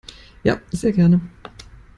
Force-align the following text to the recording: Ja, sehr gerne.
Ja, 0.43 0.59
sehr 0.71 0.91
gerne. 0.93 1.21